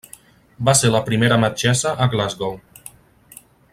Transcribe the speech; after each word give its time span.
Va 0.69 0.73
ser 0.79 0.89
la 0.95 1.01
primera 1.09 1.37
metgessa 1.43 1.93
a 2.07 2.09
Glasgow. 2.15 2.57